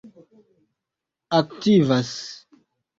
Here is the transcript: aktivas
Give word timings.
aktivas 1.39 2.13